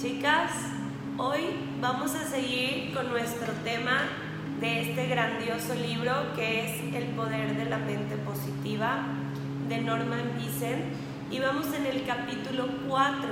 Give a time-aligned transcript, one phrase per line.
[0.00, 0.52] Chicas,
[1.16, 1.40] hoy
[1.80, 4.02] vamos a seguir con nuestro tema
[4.60, 9.02] de este grandioso libro que es El poder de la mente positiva
[9.68, 10.84] de Norman Vincent
[11.32, 13.28] y vamos en el capítulo 4.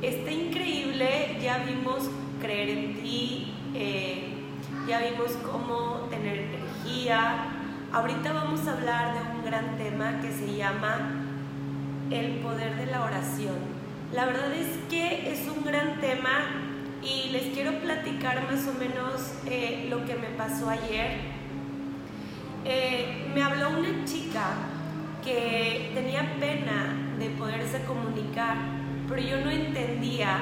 [0.00, 2.08] Está increíble, ya vimos
[2.40, 4.28] creer en ti, eh,
[4.88, 7.48] ya vimos cómo tener energía.
[7.92, 11.22] Ahorita vamos a hablar de un gran tema que se llama
[12.10, 13.75] el poder de la oración.
[14.16, 16.46] La verdad es que es un gran tema
[17.02, 21.18] y les quiero platicar más o menos eh, lo que me pasó ayer.
[22.64, 24.54] Eh, me habló una chica
[25.22, 28.56] que tenía pena de poderse comunicar,
[29.06, 30.38] pero yo no entendía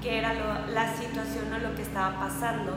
[0.00, 0.32] qué era
[0.72, 2.76] la situación o lo que estaba pasando.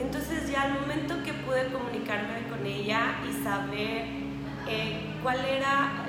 [0.00, 4.04] Entonces ya al momento que pude comunicarme con ella y saber
[4.66, 6.06] eh, cuál era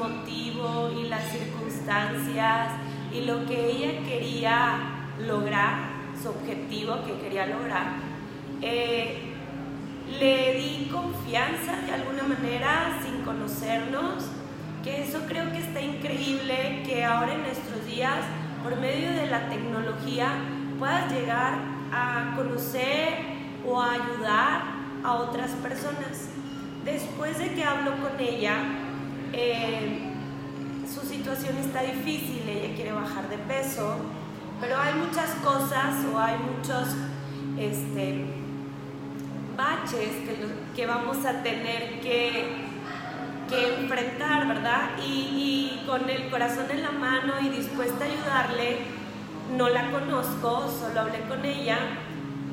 [0.00, 2.72] motivo y las circunstancias
[3.12, 4.78] y lo que ella quería
[5.26, 5.90] lograr
[6.20, 7.96] su objetivo que quería lograr.
[8.62, 9.30] Eh,
[10.18, 14.24] le di confianza de alguna manera sin conocernos,
[14.82, 18.18] que eso creo que está increíble que ahora en nuestros días,
[18.62, 20.32] por medio de la tecnología,
[20.78, 21.54] puedas llegar
[21.92, 24.62] a conocer o a ayudar
[25.04, 26.30] a otras personas.
[26.84, 28.56] Después de que hablo con ella,
[29.32, 30.10] eh,
[30.92, 33.96] su situación está difícil, ella quiere bajar de peso,
[34.60, 36.88] pero hay muchas cosas o hay muchos
[37.58, 38.26] este,
[39.56, 40.10] baches
[40.74, 42.68] que, vamos a tener que,
[43.50, 44.90] enfrentar, ¿verdad?
[45.04, 48.78] Y, con el corazón en la mano y dispuesta a ayudarle,
[49.56, 51.78] no la conozco, solo hablé con ella.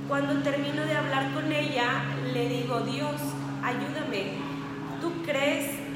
[0.08, 3.22] Cuando termino de hablar con ella, le digo, Dios,
[3.62, 4.38] ayúdame.
[5.00, 5.87] ¿Tú crees?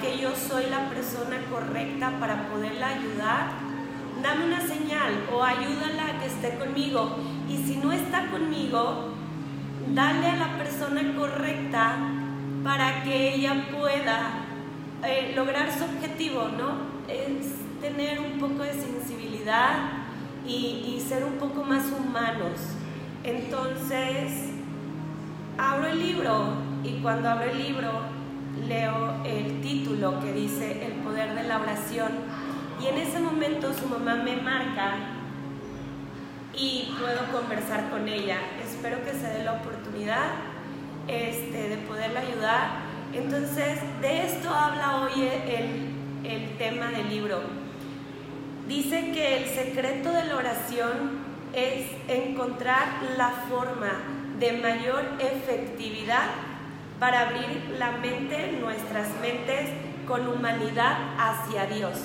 [0.00, 3.50] Que yo soy la persona correcta para poderla ayudar,
[4.22, 7.16] dame una señal o ayúdala a que esté conmigo.
[7.48, 9.14] Y si no está conmigo,
[9.92, 11.96] dale a la persona correcta
[12.62, 14.44] para que ella pueda
[15.04, 16.78] eh, lograr su objetivo, ¿no?
[17.08, 17.48] Es
[17.80, 19.90] tener un poco de sensibilidad
[20.46, 22.60] y, y ser un poco más humanos.
[23.24, 24.50] Entonces,
[25.58, 26.52] abro el libro
[26.84, 28.17] y cuando abro el libro
[28.66, 32.12] leo el título que dice El poder de la oración
[32.82, 34.94] y en ese momento su mamá me marca
[36.54, 38.38] y puedo conversar con ella.
[38.64, 40.30] Espero que se dé la oportunidad
[41.06, 42.70] este, de poderla ayudar.
[43.12, 47.40] Entonces, de esto habla hoy el, el tema del libro.
[48.66, 52.86] Dice que el secreto de la oración es encontrar
[53.16, 53.92] la forma
[54.38, 56.47] de mayor efectividad
[56.98, 59.70] para abrir la mente, nuestras mentes,
[60.06, 61.98] con humanidad hacia Dios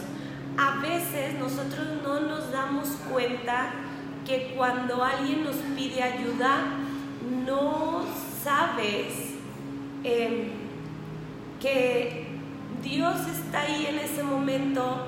[0.58, 3.72] a veces nosotros no nos damos cuenta
[4.26, 6.66] que cuando alguien nos pide ayuda,
[7.46, 8.04] no
[8.44, 9.34] sabes
[10.04, 10.52] em,
[11.60, 12.28] que
[12.82, 15.08] Dios está ahí en ese momento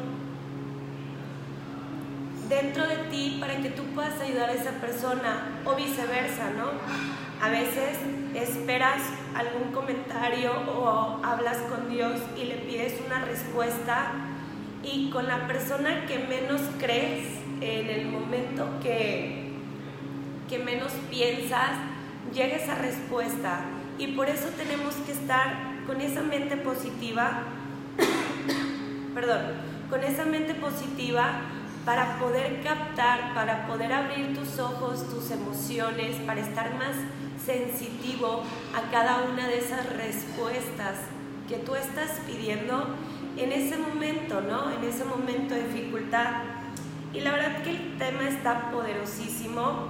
[2.49, 6.69] dentro de ti para que tú puedas ayudar a esa persona o viceversa, ¿no?
[7.45, 7.97] A veces
[8.37, 9.01] esperas
[9.35, 14.11] algún comentario o hablas con Dios y le pides una respuesta
[14.83, 17.27] y con la persona que menos crees
[17.61, 19.51] en el momento que,
[20.49, 21.71] que menos piensas,
[22.33, 23.61] llega esa respuesta.
[23.97, 27.43] Y por eso tenemos que estar con esa mente positiva,
[29.13, 29.41] perdón,
[29.89, 31.41] con esa mente positiva
[31.85, 36.95] para poder captar, para poder abrir tus ojos, tus emociones, para estar más
[37.45, 38.43] sensitivo
[38.73, 40.97] a cada una de esas respuestas
[41.47, 42.87] que tú estás pidiendo
[43.37, 44.71] en ese momento, ¿no?
[44.71, 46.43] En ese momento de dificultad.
[47.13, 49.89] Y la verdad que el tema está poderosísimo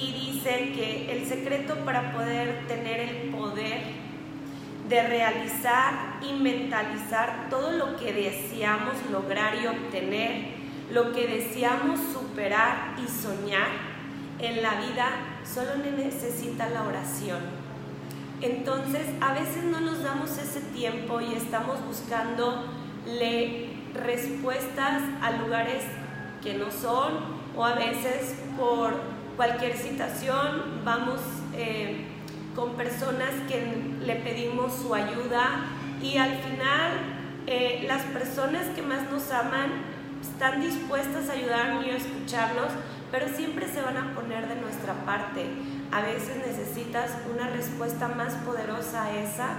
[0.00, 4.04] y dice que el secreto para poder tener el poder
[4.88, 10.54] de realizar y mentalizar todo lo que deseamos lograr y obtener,
[10.90, 13.68] lo que deseamos superar y soñar
[14.38, 17.40] en la vida, solo necesita la oración.
[18.40, 22.64] Entonces, a veces no nos damos ese tiempo y estamos buscando
[23.94, 25.84] respuestas a lugares
[26.42, 27.12] que no son
[27.56, 28.92] o a veces por
[29.36, 31.20] cualquier situación vamos
[31.54, 32.06] eh,
[32.54, 33.62] con personas que
[34.04, 35.66] le pedimos su ayuda
[36.02, 36.92] y al final
[37.46, 39.70] eh, las personas que más nos aman
[40.20, 42.68] están dispuestas a ayudarnos y a escucharnos,
[43.10, 45.46] pero siempre se van a poner de nuestra parte.
[45.92, 49.56] A veces necesitas una respuesta más poderosa a esa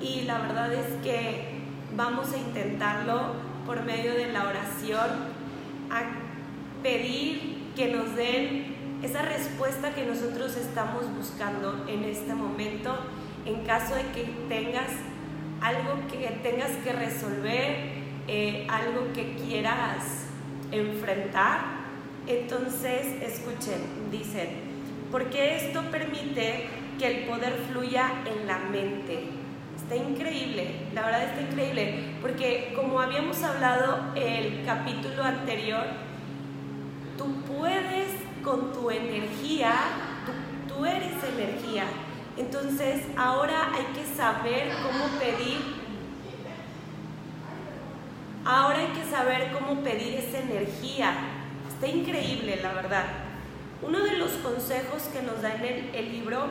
[0.00, 1.60] y la verdad es que
[1.96, 3.34] vamos a intentarlo
[3.66, 5.08] por medio de la oración,
[5.90, 6.02] a
[6.82, 12.96] pedir que nos den esa respuesta que nosotros estamos buscando en este momento
[13.44, 14.90] en caso de que tengas
[15.60, 17.76] algo que tengas que resolver,
[18.26, 20.26] eh, algo que quieras
[20.70, 21.81] enfrentar.
[22.26, 24.48] Entonces, escuchen, dicen,
[25.10, 29.24] porque esto permite que el poder fluya en la mente.
[29.76, 35.84] Está increíble, la verdad está increíble, porque como habíamos hablado el capítulo anterior,
[37.18, 38.10] tú puedes
[38.44, 39.72] con tu energía,
[40.24, 41.84] tú, tú eres energía,
[42.36, 45.82] entonces ahora hay que saber cómo pedir.
[48.44, 51.12] Ahora hay que saber cómo pedir esa energía.
[51.82, 53.06] Está increíble, la verdad.
[53.82, 56.44] Uno de los consejos que nos da en el, el libro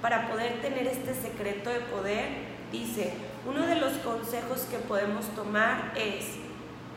[0.00, 2.28] para poder tener este secreto de poder,
[2.70, 6.36] dice, uno de los consejos que podemos tomar es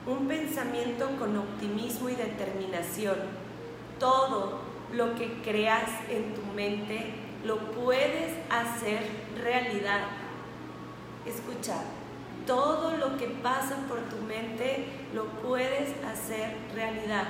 [0.06, 3.18] un pensamiento con optimismo y determinación.
[3.98, 4.60] Todo
[4.94, 7.12] lo que creas en tu mente
[7.44, 9.02] lo puedes hacer
[9.42, 10.02] realidad.
[11.26, 11.82] Escucha,
[12.46, 14.86] todo lo que pasa por tu mente
[15.16, 17.26] lo puedes hacer realidad.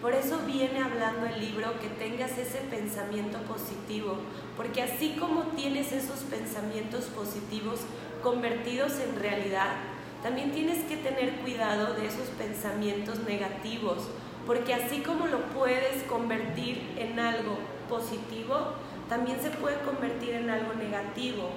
[0.00, 4.16] Por eso viene hablando el libro que tengas ese pensamiento positivo,
[4.56, 7.80] porque así como tienes esos pensamientos positivos
[8.22, 9.76] convertidos en realidad,
[10.22, 14.08] también tienes que tener cuidado de esos pensamientos negativos,
[14.46, 17.58] porque así como lo puedes convertir en algo
[17.90, 18.72] positivo,
[19.10, 21.50] también se puede convertir en algo negativo.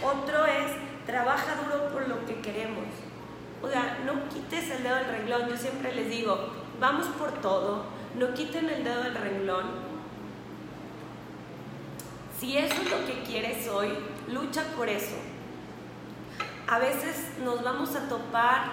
[0.00, 0.70] Otro es,
[1.06, 3.09] trabaja duro por lo que queremos.
[3.62, 5.48] O sea, no quites el dedo del renglón.
[5.48, 6.36] Yo siempre les digo,
[6.80, 7.84] vamos por todo,
[8.16, 9.90] no quiten el dedo del renglón.
[12.38, 13.90] Si eso es lo que quieres hoy,
[14.28, 15.16] lucha por eso.
[16.66, 18.64] A veces nos vamos a topar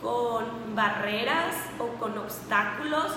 [0.00, 3.12] con barreras o con obstáculos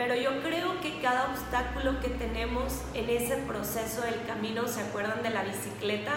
[0.00, 5.22] pero yo creo que cada obstáculo que tenemos en ese proceso del camino, ¿se acuerdan
[5.22, 6.12] de la bicicleta?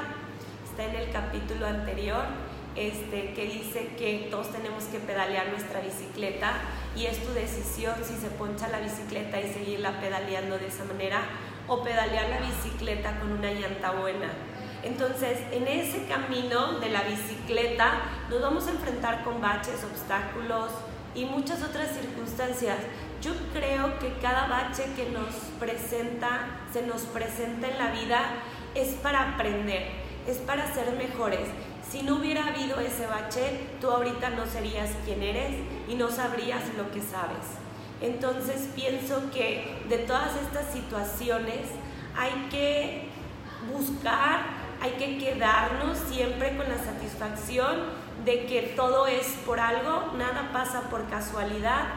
[0.63, 2.23] Está en el capítulo anterior,
[2.75, 6.53] este, que dice que todos tenemos que pedalear nuestra bicicleta
[6.95, 11.21] y es tu decisión si se poncha la bicicleta y seguirla pedaleando de esa manera
[11.67, 14.31] o pedalear la bicicleta con una llanta buena.
[14.83, 20.71] Entonces, en ese camino de la bicicleta nos vamos a enfrentar con baches, obstáculos
[21.15, 22.77] y muchas otras circunstancias
[23.23, 28.19] yo creo que cada bache que nos presenta, se nos presenta en la vida,
[28.75, 29.91] es para aprender,
[30.27, 31.47] es para ser mejores.
[31.93, 35.51] Si no hubiera habido ese bache, tú ahorita no serías quien eres
[35.87, 37.45] y no sabrías lo que sabes.
[38.01, 41.67] Entonces pienso que de todas estas situaciones
[42.17, 43.09] hay que
[43.71, 44.39] buscar,
[44.81, 47.83] hay que quedarnos siempre con la satisfacción
[48.25, 51.89] de que todo es por algo, nada pasa por casualidad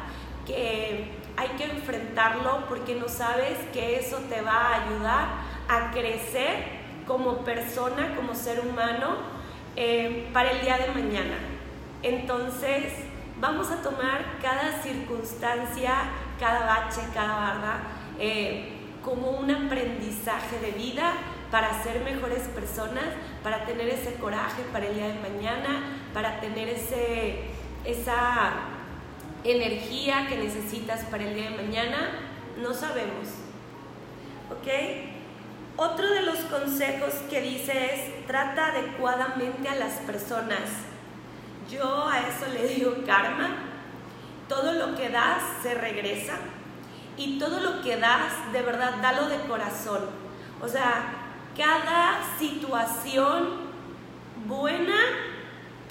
[0.47, 5.29] que hay que enfrentarlo porque no sabes que eso te va a ayudar
[5.71, 9.36] a crecer como persona, como ser humano,
[9.77, 11.37] eh, para el día de mañana.
[12.03, 12.93] Entonces,
[13.41, 15.95] vamos a tomar cada circunstancia,
[16.41, 17.81] cada bache, cada barra,
[18.19, 18.73] eh,
[19.05, 21.13] como un aprendizaje de vida
[21.51, 23.05] para ser mejores personas,
[23.43, 27.43] para tener ese coraje para el día de mañana, para tener ese,
[27.85, 28.53] esa
[29.45, 32.11] energía que necesitas para el día de mañana,
[32.61, 33.29] no sabemos.
[34.51, 35.16] ¿Ok?
[35.79, 40.61] Otro de los consejos que dice es, trata adecuadamente a las personas.
[41.71, 43.57] Yo a eso le digo karma.
[44.49, 46.39] Todo lo que das se regresa.
[47.19, 50.01] Y todo lo que das, de verdad, dalo de corazón.
[50.63, 51.13] O sea,
[51.55, 53.67] cada situación
[54.47, 54.97] buena,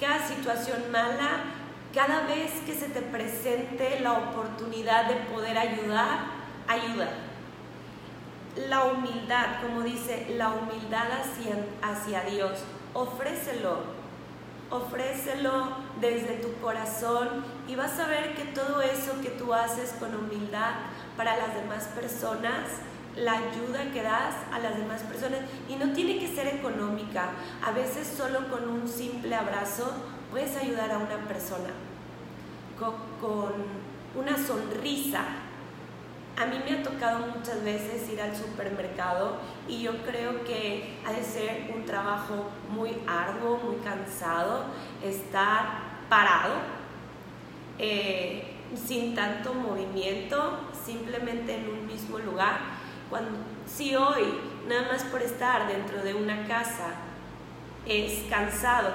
[0.00, 1.44] cada situación mala,
[1.94, 6.18] cada vez que se te presente la oportunidad de poder ayudar,
[6.66, 7.25] ayuda.
[8.56, 11.08] La humildad, como dice, la humildad
[11.82, 12.52] hacia, Dios,
[12.94, 13.80] ofrécelo,
[14.70, 20.14] ofrécelo desde tu corazón y vas a ver que todo eso que tú haces con
[20.14, 20.72] humildad
[21.16, 22.64] para las demás personas,
[23.14, 27.30] la ayuda que das a las demás personas, y no tiene que ser económica,
[27.64, 29.92] a veces solo con un simple abrazo
[30.30, 31.70] puedes ayudar a una persona.
[32.78, 33.86] Con,
[34.16, 35.24] una sonrisa.
[36.38, 41.12] A mí me ha tocado muchas veces ir al supermercado y yo creo que ha
[41.12, 44.64] de ser un trabajo muy arduo, muy cansado,
[45.02, 45.64] estar
[46.10, 46.56] parado,
[47.78, 52.58] eh, sin tanto movimiento, simplemente en un mismo lugar.
[53.08, 54.24] Cuando, si hoy,
[54.68, 56.96] nada más por estar dentro de una casa,
[57.86, 58.92] es cansado,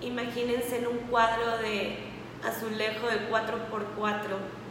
[0.00, 1.98] imagínense en un cuadro de
[2.44, 4.63] azulejo de 4x4.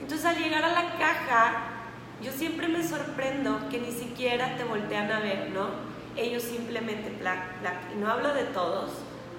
[0.00, 1.76] Entonces al llegar a la caja,
[2.22, 5.68] yo siempre me sorprendo que ni siquiera te voltean a ver, ¿no?
[6.16, 8.90] Ellos simplemente plac, plac, y no hablo de todos,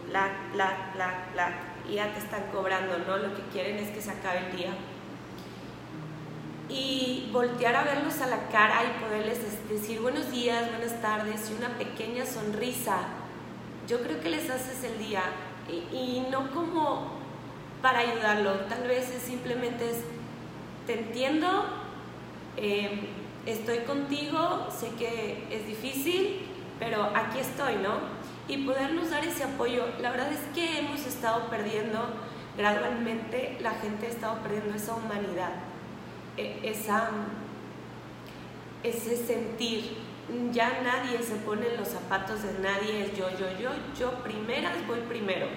[0.10, 1.54] plac, plac, plac, plac,
[1.90, 3.18] y ya te están cobrando, ¿no?
[3.18, 4.74] Lo que quieren es que se acabe el día.
[6.70, 11.54] Y voltear a verlos a la cara y poderles decir buenos días, buenas tardes y
[11.54, 12.98] una pequeña sonrisa,
[13.88, 15.24] yo creo que les haces el día.
[15.70, 17.18] Y, y no como
[17.82, 19.98] para ayudarlo, tal vez es simplemente es,
[20.88, 21.66] te entiendo,
[22.56, 23.08] eh,
[23.46, 26.48] estoy contigo, sé que es difícil,
[26.80, 28.00] pero aquí estoy, ¿no?
[28.48, 29.86] Y podernos dar ese apoyo.
[30.02, 32.08] La verdad es que hemos estado perdiendo
[32.58, 35.52] gradualmente, la gente ha estado perdiendo esa humanidad,
[36.38, 37.10] e, esa,
[38.82, 39.98] ese sentir.
[40.52, 44.76] Ya nadie se pone en los zapatos de nadie, es yo, yo, yo, yo primeras
[44.88, 45.48] voy primero.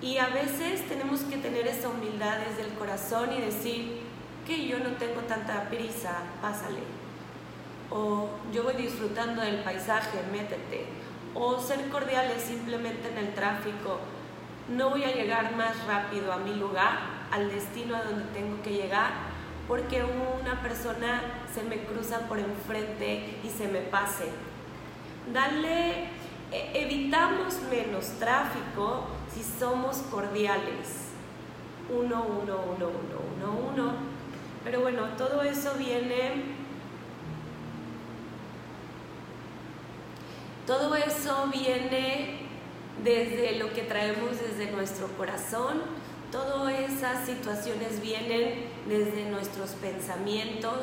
[0.00, 4.07] Y a veces tenemos que tener esa humildad desde el corazón y decir,
[4.48, 6.80] que yo no tengo tanta prisa, pásale.
[7.90, 10.86] O yo voy disfrutando del paisaje, métete.
[11.34, 14.00] O ser cordiales simplemente en el tráfico.
[14.74, 16.98] No voy a llegar más rápido a mi lugar,
[17.30, 19.10] al destino a donde tengo que llegar,
[19.68, 21.20] porque una persona
[21.52, 24.30] se me cruza por enfrente y se me pase.
[25.30, 26.08] Dale,
[26.50, 31.08] e, evitamos menos tráfico si somos cordiales.
[31.90, 34.17] Uno, uno, uno, uno, uno, uno
[34.70, 36.42] pero bueno, todo eso viene,
[40.66, 42.40] todo eso viene
[43.02, 45.80] desde lo que traemos desde nuestro corazón,
[46.30, 50.80] todas esas situaciones vienen desde nuestros pensamientos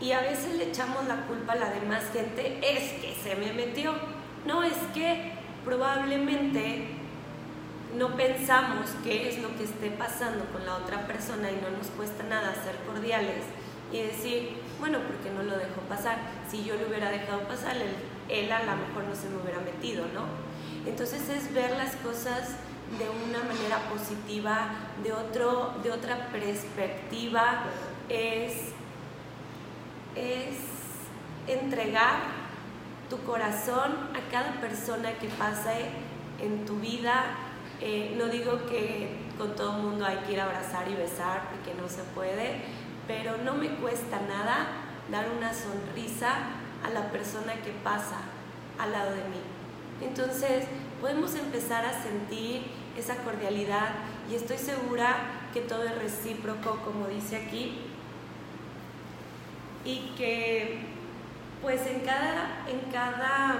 [0.00, 3.52] y a veces le echamos la culpa a la demás gente, es que se me
[3.52, 3.92] metió.
[4.46, 5.32] No, es que
[5.66, 6.99] probablemente
[7.96, 11.88] no pensamos qué es lo que esté pasando con la otra persona y no nos
[11.88, 13.44] cuesta nada ser cordiales
[13.92, 16.18] y decir, bueno, ¿por qué no lo dejó pasar?
[16.48, 17.76] Si yo lo hubiera dejado pasar,
[18.28, 20.24] él, a lo mejor no se me hubiera metido, ¿no?
[20.88, 22.50] Entonces es ver las cosas
[22.98, 24.68] de una manera positiva,
[25.02, 27.64] de, otro, de otra perspectiva,
[28.08, 28.52] es,
[30.14, 30.56] es
[31.46, 32.40] entregar
[33.08, 35.86] tu corazón a cada persona que pase
[36.40, 37.49] en tu vida
[37.80, 39.08] eh, no digo que
[39.38, 42.62] con todo el mundo hay que ir a abrazar y besar porque no se puede,
[43.06, 44.66] pero no me cuesta nada
[45.10, 46.34] dar una sonrisa
[46.84, 48.18] a la persona que pasa
[48.78, 49.40] al lado de mí.
[50.02, 50.66] Entonces
[51.00, 52.64] podemos empezar a sentir
[52.98, 53.90] esa cordialidad
[54.30, 55.16] y estoy segura
[55.52, 57.78] que todo es recíproco, como dice aquí,
[59.84, 60.80] y que
[61.62, 63.58] pues en cada, en cada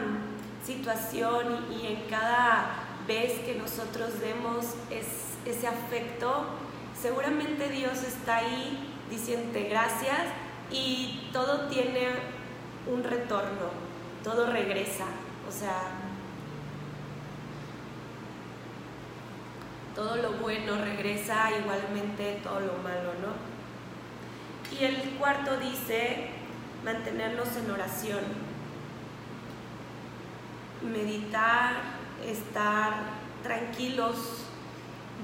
[0.65, 6.47] situación y en cada ves que nosotros demos ese afecto,
[7.01, 10.21] seguramente Dios está ahí diciendo gracias
[10.71, 12.09] y todo tiene
[12.87, 13.71] un retorno,
[14.23, 15.07] todo regresa,
[15.49, 15.81] o sea,
[19.95, 23.51] todo lo bueno regresa igualmente todo lo malo, ¿no?
[24.79, 26.29] Y el cuarto dice
[26.85, 28.21] mantenernos en oración,
[30.83, 32.95] meditar, estar
[33.43, 34.17] tranquilos.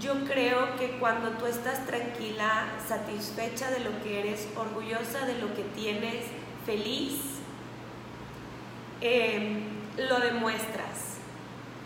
[0.00, 5.54] Yo creo que cuando tú estás tranquila, satisfecha de lo que eres, orgullosa de lo
[5.54, 6.26] que tienes,
[6.66, 7.20] feliz,
[9.00, 9.62] em,
[9.96, 11.16] lo demuestras,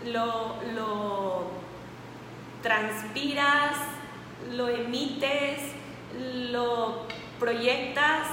[0.05, 1.51] lo, lo
[2.63, 3.77] transpiras,
[4.53, 5.61] lo emites,
[6.51, 7.07] lo
[7.39, 8.27] proyectas,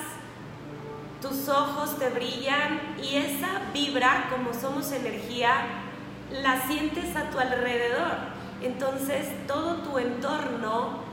[1.22, 5.87] tus ojos te brillan y esa vibra, como somos energía,
[6.31, 8.38] la sientes a tu alrededor.
[8.62, 11.03] Entonces todo tu entorno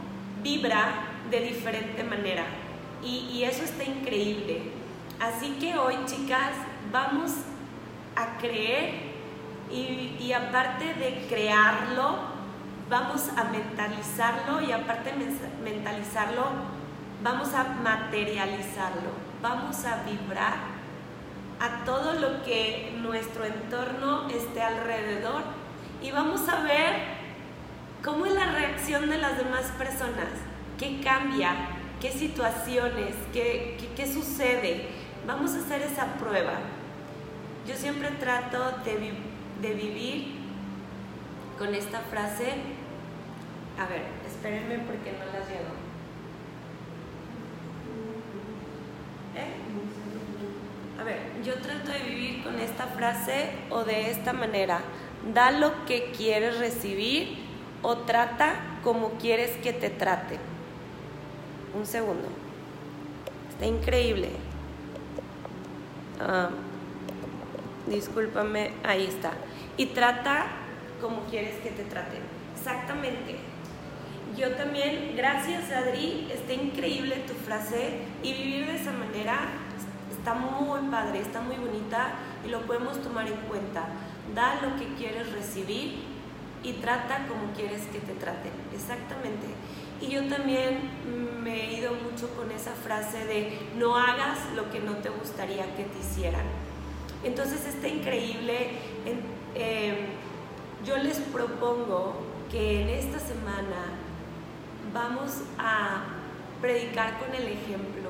[0.42, 0.92] vibra
[1.30, 2.44] de diferente manera
[3.02, 4.62] y, eso está increíble.
[5.20, 6.52] Así que hoy chicas
[6.90, 7.32] vamos
[8.16, 9.12] a creer
[9.70, 12.16] y, y aparte de crearlo,
[12.88, 15.26] vamos a mentalizarlo y aparte de
[15.62, 16.44] mentalizarlo,
[17.22, 19.10] vamos a materializarlo,
[19.42, 20.73] vamos a vibrar
[21.60, 25.42] a todo lo que nuestro entorno esté alrededor
[26.02, 26.94] y vamos a ver
[28.04, 30.28] cómo es la reacción de las demás personas,
[30.78, 31.54] qué cambia,
[32.00, 34.88] qué situaciones, qué, qué, sucede.
[35.26, 36.52] Vamos a hacer esa prueba.
[37.66, 39.14] Yo siempre trato de,
[39.62, 40.34] de vivir
[41.58, 42.52] con esta frase.
[43.78, 45.84] A ver, espérenme porque no las llevo.
[51.04, 54.80] Ver, yo trato de vivir con esta frase o de esta manera.
[55.34, 57.36] Da lo que quieres recibir
[57.82, 60.38] o trata como quieres que te trate.
[61.76, 62.28] Un segundo.
[63.50, 64.30] Está increíble.
[66.20, 66.48] Ah,
[67.86, 69.32] discúlpame, ahí está.
[69.76, 70.46] Y trata
[71.00, 72.20] como quieres que te traten.
[72.56, 73.36] Exactamente.
[74.38, 79.63] Yo también, gracias Adri, está increíble tu frase y vivir de esa manera
[80.24, 82.14] está muy padre, está muy bonita
[82.46, 83.88] y lo podemos tomar en cuenta.
[84.34, 86.02] Da lo que quieres recibir
[86.62, 88.52] y trata como quieres que te traten.
[88.72, 89.46] Exactamente.
[90.00, 90.80] Y yo también
[91.42, 95.66] me he ido mucho con esa frase de no hagas lo que no te gustaría
[95.76, 96.46] que te hicieran.
[97.22, 98.70] Entonces está increíble.
[99.54, 99.94] Em,
[100.86, 102.14] yo les propongo
[102.50, 103.92] que en esta semana
[104.94, 106.04] vamos a
[106.62, 108.08] predicar con el ejemplo,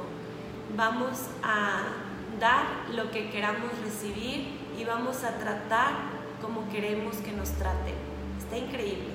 [0.77, 2.04] vamos a
[2.41, 5.93] dar lo que queramos recibir y vamos a tratar
[6.41, 7.95] como queremos que nos traten.
[8.39, 9.11] Está increíble.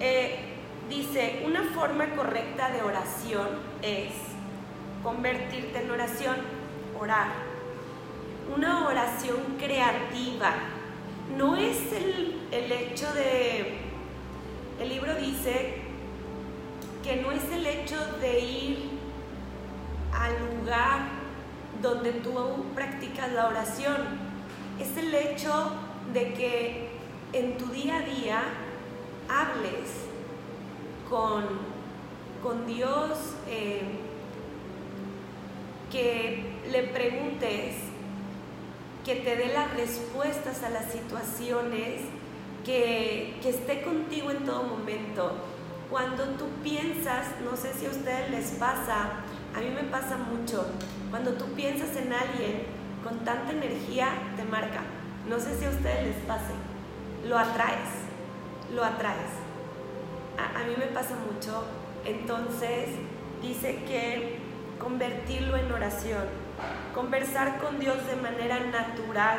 [0.00, 0.38] Eh,
[0.88, 3.48] dice, una forma correcta de oración
[3.82, 4.12] es
[5.02, 6.36] convertirte en oración,
[6.98, 7.28] orar.
[8.54, 10.52] Una oración creativa.
[11.36, 13.78] No es el, el hecho de,
[14.80, 15.76] el libro dice
[17.02, 18.90] que no es el hecho de ir
[20.12, 21.21] al lugar
[21.82, 22.32] donde tú
[22.74, 23.96] practicas la oración,
[24.80, 25.72] es el hecho
[26.14, 26.88] de que
[27.32, 28.42] en tu día a día
[29.28, 29.90] hables
[31.10, 33.18] con, Dios,
[33.48, 33.82] eh,
[35.90, 37.74] que le preguntes,
[39.04, 42.00] que te dé las respuestas a las situaciones,
[42.64, 45.32] que, que esté contigo en todo momento.
[45.90, 49.22] Cuando tú piensas, no sé si a ustedes les pasa,
[49.54, 50.66] a mí me pasa mucho,
[51.10, 52.62] cuando tú piensas en alguien
[53.04, 54.80] con tanta energía, te marca.
[55.28, 56.52] No sé si a ustedes les pase,
[57.26, 57.90] lo atraes,
[58.74, 59.30] lo atraes.
[60.38, 61.64] A, mí me pasa mucho,
[62.04, 62.88] entonces
[63.42, 64.38] dice que
[64.78, 66.24] convertirlo en oración,
[66.94, 69.38] conversar con Dios de manera natural,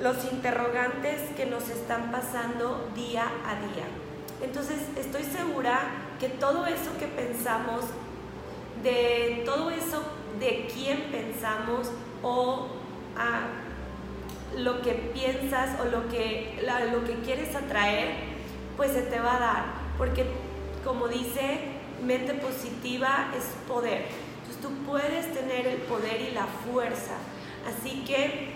[0.00, 3.86] los interrogantes que nos están pasando día a día.
[4.42, 5.80] Entonces estoy segura
[6.22, 7.80] que todo eso que pensamos,
[8.84, 10.04] de todo eso
[10.38, 11.90] de quién pensamos
[12.22, 12.68] o
[14.56, 18.10] lo que piensas o lo que, lo que quieres atraer,
[18.76, 19.64] pues se te va a dar,
[19.98, 20.24] porque
[20.84, 21.58] como dice,
[22.04, 24.04] mente positiva es poder.
[24.42, 27.16] Entonces tú puedes tener el poder y la fuerza.
[27.66, 28.52] Así que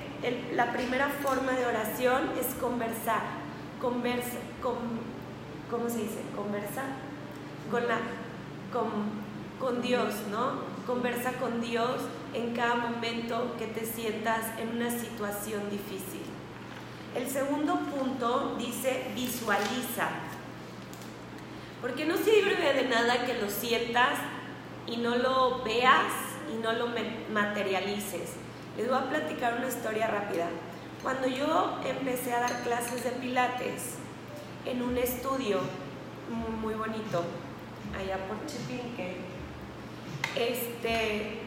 [0.54, 3.22] la primera forma de oración es conversar.
[3.80, 4.76] Conversa, con,
[5.68, 6.22] ¿cómo se dice?
[6.36, 6.84] Conversa
[7.70, 7.98] con, la,
[8.72, 8.88] con,
[9.58, 10.76] con Dios, ¿no?
[10.86, 12.02] Conversa con Dios
[12.34, 16.22] en cada momento que te sientas en una situación difícil.
[17.14, 20.08] El segundo punto dice visualiza.
[21.80, 24.18] Porque no sirve de nada que lo sientas
[24.86, 26.12] y no lo veas
[26.52, 26.88] y no lo
[27.32, 28.34] materialices.
[28.76, 30.48] Les voy a platicar una historia rápida.
[31.02, 33.94] Cuando yo empecé a dar clases de pilates
[34.64, 35.60] en un estudio
[36.60, 37.24] muy, bonito,
[37.96, 39.16] allá por Chipinque,
[40.34, 41.40] este,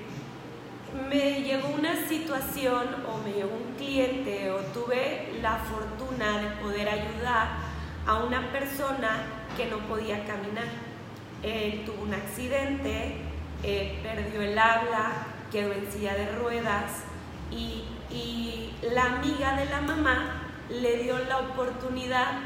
[1.09, 6.89] me llegó una situación o me llegó un cliente o tuve la fortuna de poder
[6.89, 7.49] ayudar
[8.07, 9.23] a una persona
[9.55, 10.67] que no podía caminar.
[11.43, 13.17] Él tuvo un accidente,
[14.03, 17.03] perdió el habla, quedó en silla de ruedas
[17.51, 22.39] y, y la amiga de la mamá le dio la oportunidad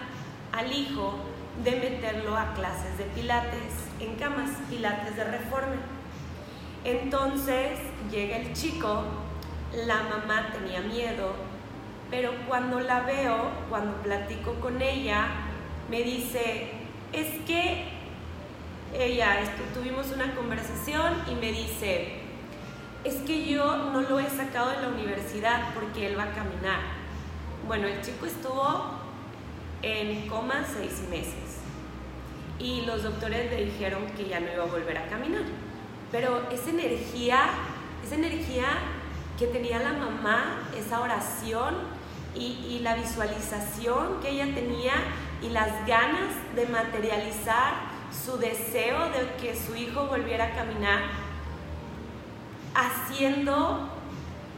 [0.51, 1.15] al hijo
[1.63, 5.77] de meterlo a clases de pilates en camas, pilates de reforma.
[6.83, 7.79] Entonces
[8.11, 9.03] llega el chico,
[9.85, 11.33] la mamá tenía miedo,
[12.09, 15.27] pero cuando la veo, cuando platico con ella,
[15.89, 16.71] me dice,
[17.13, 17.85] es que
[18.93, 19.39] ella,
[19.73, 22.19] tuvimos una conversación y me dice,
[23.03, 26.79] es que yo no lo he sacado de la universidad porque él va a caminar.
[27.67, 28.91] Bueno, el chico estuvo
[29.81, 31.62] en coma seis meses
[32.59, 35.43] y los doctores le dijeron que ya no iba a volver a caminar.
[36.11, 37.41] Pero esa energía,
[38.03, 38.65] esa energía
[39.37, 41.75] que tenía la mamá, esa oración
[42.35, 44.93] y, la visualización que ella tenía
[45.41, 47.73] y las ganas de materializar
[48.11, 51.01] su deseo de que su hijo volviera a caminar,
[52.75, 53.89] haciendo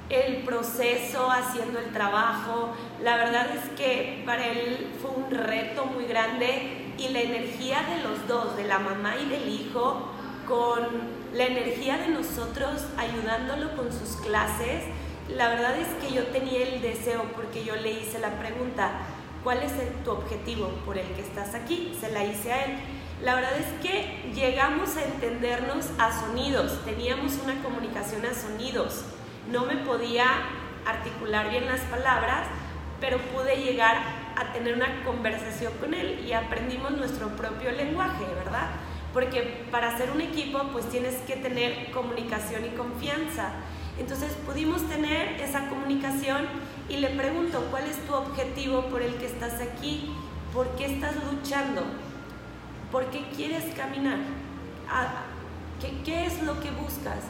[0.10, 2.74] el proceso, haciendo el trabajo.
[3.04, 8.04] La verdad es que para él fue un reto muy grande y la energía de
[8.04, 10.10] los dos, de la mamá y del hijo,
[10.48, 10.88] con
[11.34, 14.84] la energía de nosotros ayudándolo con sus clases,
[15.28, 18.92] la verdad es que yo tenía el deseo porque yo le hice la pregunta,
[19.44, 19.72] ¿cuál es
[20.04, 21.98] tu objetivo por el que estás aquí?
[22.00, 22.78] Se la hice a él.
[23.24, 29.04] La verdad es que llegamos a entendernos a sonidos, teníamos una comunicación a sonidos.
[29.50, 30.26] No me podía
[30.86, 32.48] articular bien las palabras,
[33.00, 38.70] pero pude llegar a tener una conversación con él y aprendimos nuestro propio lenguaje, ¿verdad?
[39.14, 43.52] Porque para hacer un equipo pues tienes que tener comunicación y confianza.
[43.98, 46.46] Entonces pudimos tener esa comunicación
[46.90, 50.14] y le pregunto, ¿cuál es tu objetivo por el que estás aquí?
[50.54, 51.84] ¿Por qué estás luchando?
[52.92, 54.20] ¿Por qué quieres caminar?
[54.90, 55.24] Ah,
[55.80, 57.24] ¿Qué, qué es lo que buscas?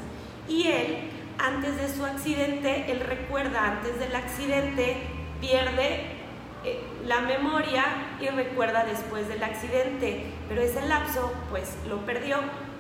[0.48, 4.98] Y él, antes de su accidente, él recuerda, antes del accidente,
[5.40, 6.16] pierde
[6.64, 7.86] eh, la memoria
[8.20, 12.38] y recuerda después del accidente, pero ese lapso pues lo perdió,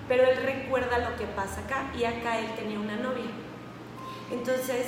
[0.07, 3.29] pero él recuerda lo que pasa acá y acá él tenía una novia.
[4.31, 4.87] Entonces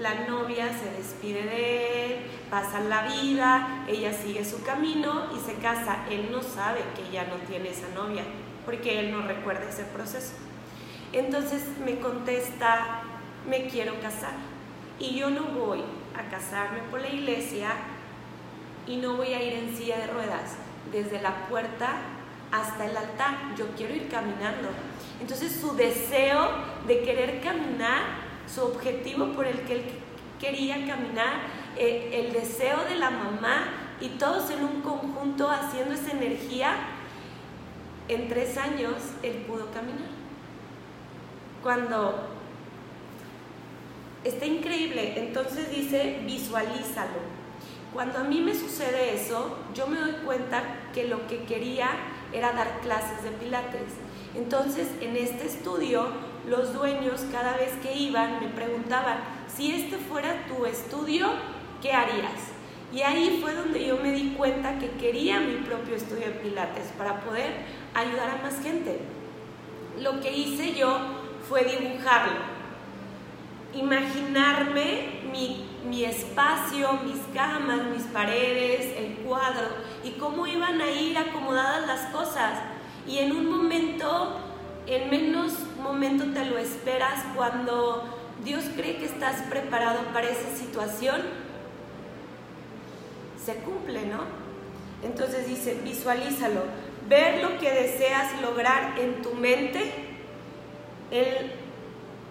[0.00, 5.54] la novia se despide de él, pasa la vida, ella sigue su camino y se
[5.54, 6.04] casa.
[6.10, 8.22] Él no sabe que ya no tiene esa novia
[8.64, 10.32] porque él no recuerda ese proceso.
[11.12, 13.02] Entonces me contesta,
[13.48, 14.34] me quiero casar
[14.98, 15.82] y yo no voy
[16.16, 17.70] a casarme por la iglesia
[18.88, 20.56] y no voy a ir en silla de ruedas
[20.90, 21.98] desde la puerta
[22.50, 24.70] hasta el altar, yo quiero ir caminando.
[25.20, 26.48] Entonces su deseo
[26.86, 28.00] de querer caminar,
[28.52, 29.84] su objetivo por el que él
[30.40, 31.42] quería caminar,
[31.76, 33.66] eh, el deseo de la mamá
[34.00, 36.74] y todos en un conjunto haciendo esa energía,
[38.08, 40.08] en tres años él pudo caminar.
[41.62, 42.30] Cuando
[44.24, 47.37] está increíble, entonces dice, visualízalo
[47.98, 50.62] cuando a mí me sucede eso, yo me doy cuenta
[50.94, 51.88] que lo que quería
[52.32, 53.90] era dar clases de pilates.
[54.36, 56.06] Entonces, en este estudio,
[56.48, 59.18] los dueños cada vez que iban me preguntaban,
[59.52, 61.26] si este fuera tu estudio,
[61.82, 62.52] ¿qué harías?
[62.92, 66.92] Y ahí fue donde yo me di cuenta que quería mi propio estudio de pilates
[66.96, 67.50] para poder
[67.94, 69.00] ayudar a más gente.
[70.00, 70.96] Lo que hice yo
[71.48, 72.57] fue dibujarlo
[73.74, 79.68] imaginarme mi, mi, espacio, mis camas, mis paredes, el cuadro
[80.04, 82.58] y cómo iban a ir acomodadas las cosas.
[83.06, 84.38] Y en un momento,
[84.86, 85.52] en menos
[85.82, 88.04] momento te lo esperas cuando
[88.44, 91.22] Dios cree que estás preparado para esa situación,
[93.44, 94.20] se cumple, ¿no?
[95.02, 96.62] Entonces dice, visualízalo,
[97.08, 99.92] ver lo que deseas lograr en tu mente,
[101.10, 101.52] el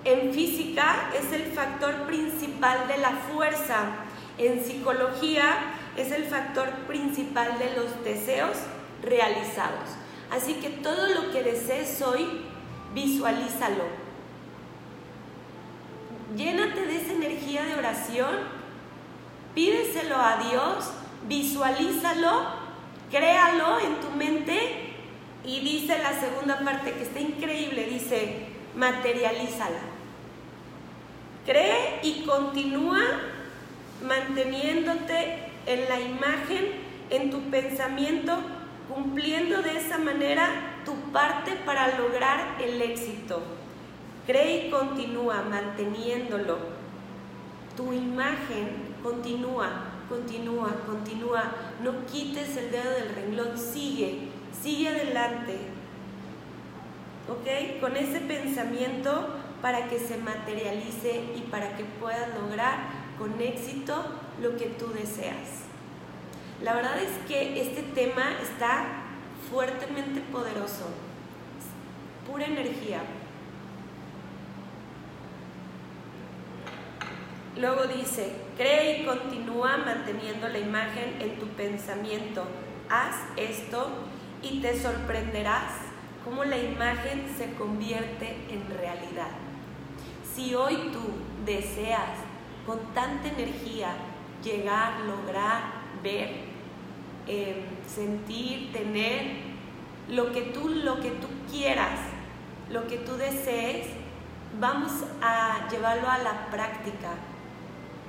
[0.07, 3.89] en física es el factor principal de la fuerza.
[4.37, 5.57] En psicología
[5.97, 8.55] es el factor principal de los deseos
[9.01, 9.89] realizados.
[10.31, 12.25] Así que todo lo que desees hoy,
[12.93, 13.83] visualízalo.
[16.37, 18.31] Llénate de esa energía de oración,
[19.53, 20.91] pídeselo a Dios,
[21.27, 22.47] visualízalo,
[23.11, 24.93] créalo en tu mente
[25.43, 29.96] y dice la segunda parte que está increíble, dice, materialízala.
[31.47, 32.99] Cree y continúa
[34.05, 36.73] manteniéndote en la imagen,
[37.10, 38.38] en tu pensamiento,
[38.93, 40.49] cumpliendo de esa manera
[40.83, 43.41] tu parte para lograr el éxito.
[44.25, 46.57] Cree y continúa manteniéndolo.
[47.77, 49.69] Tu imagen continúa,
[50.10, 51.43] continúa, continúa.
[51.81, 54.27] No quites el dedo del renglón, sigue,
[54.62, 55.60] sigue adelante.
[57.29, 57.79] ¿Ok?
[57.79, 62.77] Con ese pensamiento para que se materialice y para que puedas lograr
[63.17, 64.05] con éxito
[64.41, 65.65] lo que tú deseas.
[66.61, 68.85] La verdad es que este tema está
[69.51, 70.87] fuertemente poderoso,
[72.25, 73.01] pura energía.
[77.57, 82.45] Luego dice, cree y continúa manteniendo la imagen en tu pensamiento.
[82.89, 83.89] Haz esto
[84.43, 85.71] y te sorprenderás
[86.23, 89.46] cómo la imagen se convierte en realidad.
[90.38, 91.02] Si hoy tú
[91.47, 92.12] deseas
[92.67, 93.89] con tanta energía
[94.43, 95.63] llegar, lograr,
[96.04, 96.30] ver,
[97.26, 99.32] em, sentir, tener
[100.08, 102.00] lo que tú, lo que tú quieras,
[102.69, 103.88] lo que tú desees,
[104.60, 104.91] vamos
[105.23, 107.15] a llevarlo a la práctica.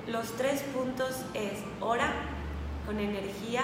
[0.05, 2.13] Los tres puntos es ora
[2.85, 3.63] con energía,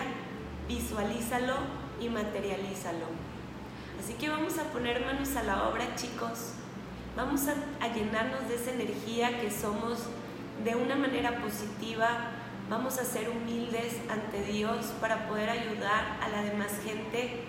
[0.68, 1.54] visualízalo
[2.02, 3.06] y materialízalo.
[4.00, 6.65] Así que vamos a poner manos a la obra, chicos.
[7.16, 10.00] Vamos a, llenarnos de esa energía que somos
[10.66, 12.10] de una manera positiva.
[12.70, 17.46] Vamos a ser humildes ante Dios para poder ayudar a la demás gente.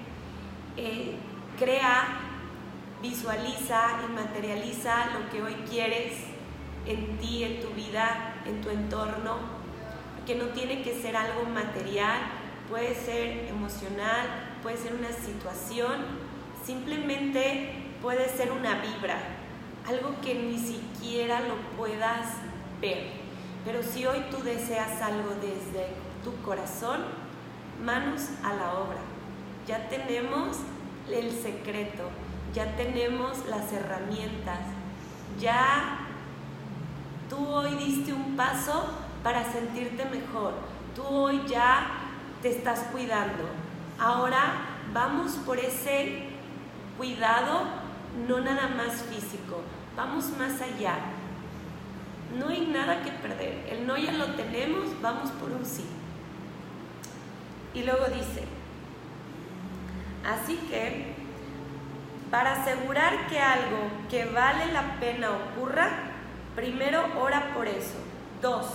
[0.77, 1.17] Eh,
[1.59, 2.07] crea,
[3.03, 6.13] visualiza y materializa lo que hoy quieres
[6.87, 9.39] en ti, en tu vida, en tu entorno,
[10.25, 12.21] que no tiene que ser algo material,
[12.69, 14.29] puede ser emocional,
[14.63, 15.97] puede ser una situación,
[16.65, 19.36] simplemente puede ser una vibra,
[19.89, 22.29] algo que ni siquiera lo puedas
[22.81, 23.11] ver.
[23.65, 25.89] Pero si hoy tú deseas algo desde
[26.23, 27.01] tu corazón,
[27.85, 29.01] manos a la obra.
[29.67, 30.59] Ya tenemos
[31.11, 32.05] el secreto,
[32.55, 34.61] ya tenemos las herramientas,
[35.41, 35.99] ya
[37.29, 38.87] tú hoy diste un paso
[39.23, 40.55] para sentirte mejor,
[40.95, 41.87] tú hoy ya
[42.43, 43.45] te estás cuidando.
[43.99, 44.55] Ahora
[44.93, 46.29] vamos por ese
[46.97, 47.63] cuidado,
[48.29, 49.63] no nada más físico,
[49.97, 50.95] vamos más allá.
[52.39, 55.85] No hay nada que perder, el no ya lo tenemos, vamos por un sí.
[57.75, 58.43] Y luego dice,
[60.25, 61.15] así que
[62.31, 63.79] para asegurar que algo
[64.11, 65.91] que vale la pena ocurra,
[66.57, 67.99] primero ora por eso.
[68.43, 68.67] Dos,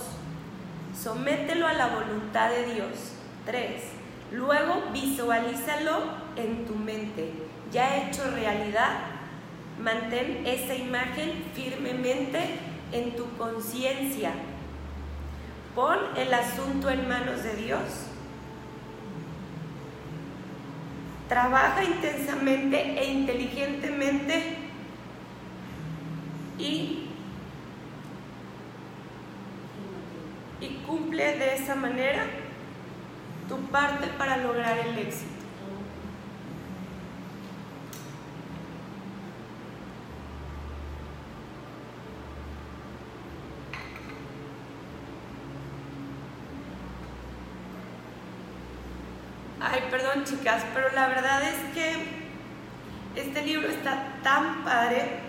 [0.98, 3.12] somételo a la voluntad de Dios.
[3.44, 3.82] Tres,
[4.30, 6.02] luego visualízalo
[6.36, 7.32] en tu mente,
[7.70, 9.11] ya hecho realidad.
[9.78, 12.58] Mantén esa imagen firmemente
[12.92, 14.32] en tu conciencia.
[15.74, 18.12] Pon el asunto en manos de Dios
[21.32, 24.54] trabaja intensamente e inteligentemente
[26.58, 27.06] y,
[30.60, 32.26] y cumple de esa manera
[33.48, 35.31] tu parte para lograr el éxito.
[50.24, 55.20] Chicas, pero la verdad es que este libro está tan padre,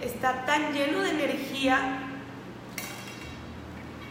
[0.00, 1.78] está tan lleno de energía,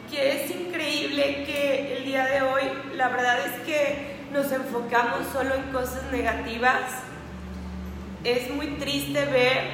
[0.10, 2.64] que es increíble que el día de hoy,
[2.96, 6.82] la verdad es que nos enfocamos solo en cosas negativas.
[8.24, 9.70] Es muy triste ver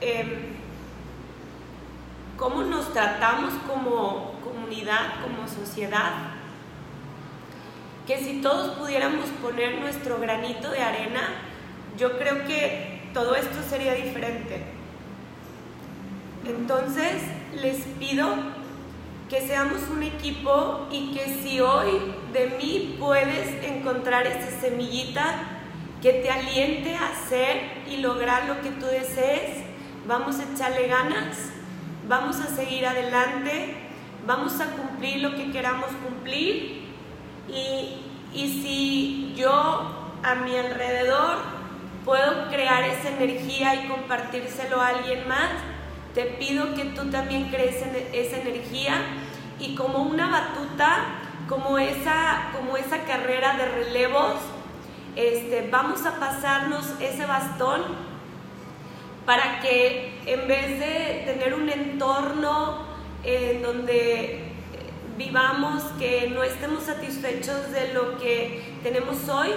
[0.00, 0.28] em,
[2.36, 6.33] cómo nos tratamos como comunidad, como sociedad
[8.06, 11.22] que si todos pudiéramos poner nuestro granito de arena,
[11.96, 14.62] yo creo que todo esto sería diferente.
[16.46, 17.22] Entonces
[17.62, 18.28] les pido
[19.30, 25.48] que seamos un equipo y que si hoy de mí puedes encontrar esa semillita
[26.02, 29.64] que te aliente a hacer y lograr lo que tú desees,
[30.06, 31.38] vamos a echarle ganas,
[32.06, 33.76] vamos a seguir adelante,
[34.26, 36.83] vamos a cumplir lo que queramos cumplir
[37.48, 38.00] y,
[38.34, 41.36] si yo a mi alrededor
[42.04, 45.50] puedo crear esa energía y compartírselo a alguien más,
[46.14, 47.76] te pido que tú también crees
[48.12, 48.94] esa energía
[49.58, 51.04] y como una batuta,
[51.48, 54.34] como esa, como esa carrera de relevos,
[55.16, 57.82] este, vamos a pasarnos ese bastón
[59.24, 62.84] para que en vez de tener un entorno
[63.22, 64.53] en donde
[65.16, 69.50] vivamos, que no estemos satisfechos de lo que tenemos hoy,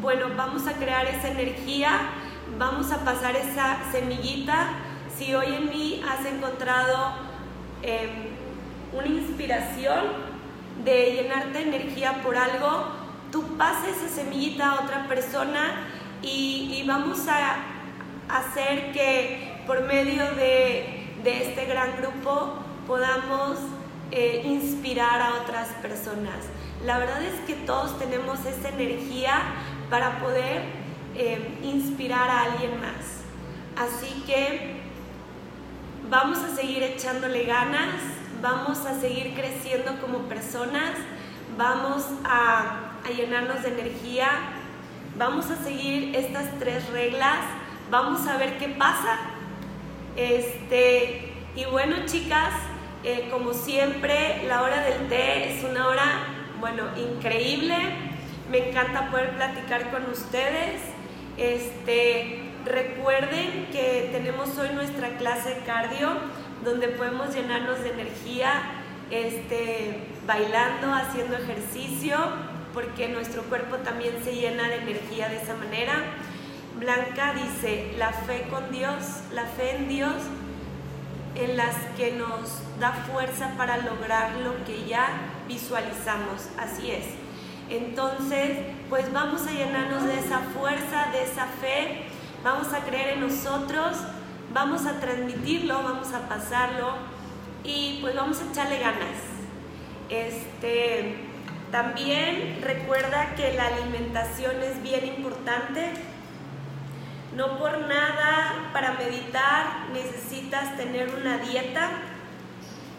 [0.00, 1.90] bueno, vamos a crear esa energía,
[2.58, 4.70] vamos a pasar esa semillita.
[5.16, 7.12] Si hoy en mí has encontrado
[7.82, 8.08] em,
[8.92, 10.30] una inspiración
[10.84, 12.86] de llenarte de energía por algo,
[13.30, 15.86] tú pases esa semillita a otra persona
[16.22, 17.56] y, vamos a
[18.28, 22.54] hacer que por medio de, de este gran grupo
[22.86, 23.58] podamos
[24.10, 26.46] eh, inspirar a otras personas.
[26.84, 29.40] La verdad es que todos tenemos esa energía
[29.88, 30.62] para poder
[31.14, 33.20] eh, inspirar a alguien más.
[33.76, 34.80] Así que
[36.08, 37.94] vamos a seguir echándole ganas,
[38.42, 40.92] vamos a seguir creciendo como personas,
[41.56, 44.28] vamos a, a llenarnos de energía,
[45.16, 47.38] vamos a seguir estas tres reglas,
[47.90, 49.18] vamos a ver qué pasa.
[50.16, 52.52] Este, y bueno, chicas,
[53.02, 56.04] eh, como siempre, la hora del té es una hora,
[56.60, 57.76] bueno, increíble.
[58.50, 60.82] Me encanta poder platicar con ustedes.
[61.38, 66.10] Este, recuerden que tenemos hoy nuestra clase cardio,
[66.62, 68.52] donde podemos llenarnos de energía,
[69.10, 72.18] este, bailando, haciendo ejercicio,
[72.74, 75.94] porque nuestro cuerpo también se llena de energía de esa manera.
[76.78, 80.14] Blanca dice, la fe con Dios, la fe en Dios
[81.34, 85.10] en las que nos da fuerza para lograr lo que ya
[85.46, 86.48] visualizamos.
[86.58, 87.04] Así es.
[87.68, 92.06] Entonces, pues vamos a llenarnos de esa fuerza, de esa fe,
[92.42, 93.96] vamos a creer en nosotros,
[94.52, 96.94] vamos a transmitirlo, vamos a pasarlo
[97.62, 99.18] y pues vamos a echarle ganas.
[100.08, 101.26] Este,
[101.70, 105.92] También recuerda que la alimentación es bien importante.
[107.36, 111.90] No por nada para meditar necesitas tener una dieta.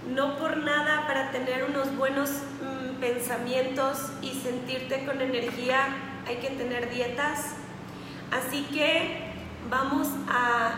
[0.09, 5.87] No por nada para tener unos buenos mm, pensamientos y sentirte con energía
[6.27, 7.55] hay que tener dietas.
[8.31, 9.31] Así que
[9.69, 10.71] vamos a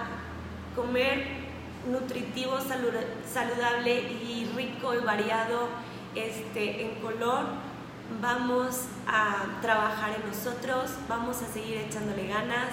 [0.76, 1.44] comer
[1.90, 5.70] nutritivo, saludable y rico y variado
[6.16, 7.46] este, en color.
[8.22, 12.70] Vamos a trabajar en nosotros, vamos a seguir echándole ganas,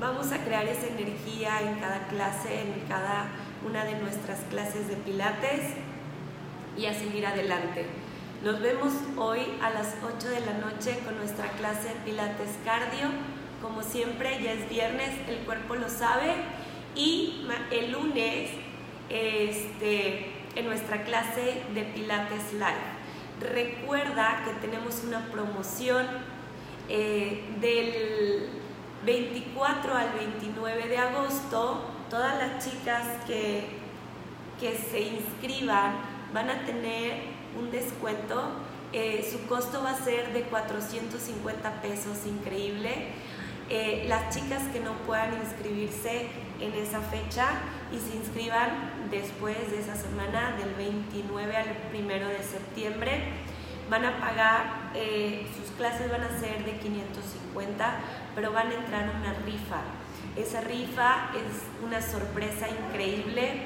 [0.00, 3.26] vamos a crear esa energía en cada clase, en cada
[3.66, 5.62] una de nuestras clases de pilates
[6.76, 7.86] y a seguir adelante.
[8.44, 13.08] Nos vemos hoy a las 8 de la noche con nuestra clase de pilates cardio.
[13.60, 16.34] Como siempre, ya es viernes, el cuerpo lo sabe.
[16.94, 18.50] Y el lunes,
[19.10, 23.52] este, en nuestra clase de pilates live.
[23.52, 26.06] Recuerda que tenemos una promoción
[26.88, 28.57] eh, del
[29.04, 31.84] 24 al 29 de agosto.
[32.10, 33.68] Todas las chicas que,
[34.60, 35.96] que se inscriban
[36.32, 37.20] van a tener
[37.58, 38.50] un descuento.
[38.92, 43.08] Eh, su costo va a ser de 450 pesos, increíble.
[43.70, 47.48] Eh, las chicas que no puedan inscribirse en esa fecha
[47.92, 53.24] y se inscriban después de esa semana, del 29 al 1 de septiembre,
[53.90, 58.00] van a pagar, eh, sus clases van a ser de 550,
[58.38, 59.80] pero van a entrar en una rifa.
[60.36, 63.64] Esa rifa es una sorpresa increíble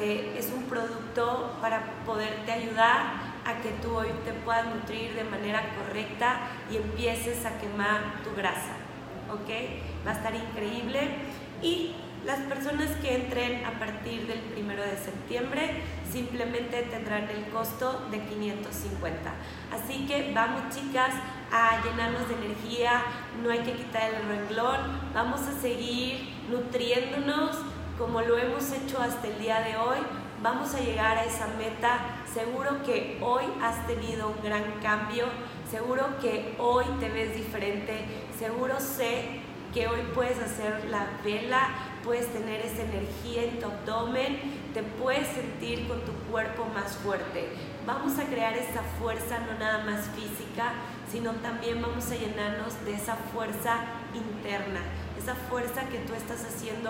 [0.00, 5.62] es un producto para poderte ayudar a que tú hoy te puedas nutrir de manera
[5.76, 6.38] correcta
[6.70, 8.74] y empieces a quemar tu grasa.
[9.30, 10.06] ¿Ok?
[10.06, 11.10] Va a estar increíble.
[11.62, 11.94] Y
[12.24, 18.20] las personas que entren a partir del primero de septiembre simplemente tendrán el costo de
[18.20, 19.32] 550.
[19.72, 21.12] Así que vamos chicas
[21.52, 23.02] a llenarnos de energía,
[23.42, 27.58] no hay que quitar el renglón, vamos a seguir nutriéndonos
[27.98, 29.98] como lo hemos hecho hasta el día de hoy,
[30.42, 32.00] vamos a llegar a esa meta.
[32.32, 35.26] Seguro que hoy has tenido un gran cambio,
[35.70, 38.04] seguro que hoy te ves diferente,
[38.36, 39.40] seguro sé
[39.72, 41.68] que hoy puedes hacer la vela,
[42.04, 44.38] puedes tener esa energía en tu abdomen,
[44.74, 47.48] te puedes sentir con tu cuerpo más fuerte.
[47.86, 50.72] Vamos a crear esa fuerza no nada más física,
[51.10, 53.78] sino también vamos a llenarnos de esa fuerza
[54.14, 54.80] interna,
[55.18, 56.82] esa fuerza que tú estás haciendo